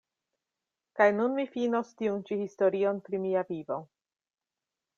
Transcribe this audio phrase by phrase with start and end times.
[0.99, 3.79] Kaj nun mi finos tiun-ĉi historion pri mia vivo.